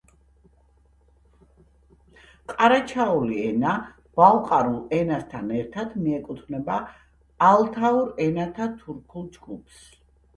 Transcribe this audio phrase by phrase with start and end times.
[2.53, 3.73] ყარაჩაული ენა
[4.19, 6.79] ბალყარულ ენასთან ერთად მიეკუთვნება
[7.49, 9.85] ალთაურ ენათა თურქულ ჯგუფს.